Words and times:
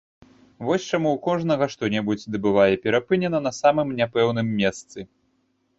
Вось 0.69 0.87
чаму 0.91 1.09
ў 1.09 1.17
кожнага 1.27 1.65
што-небудзь 1.73 2.25
ды 2.31 2.37
бывае 2.49 2.73
перапынена 2.87 3.45
на 3.51 3.53
самым 3.61 3.87
няпэўным 4.03 4.47
месцы. 4.65 4.99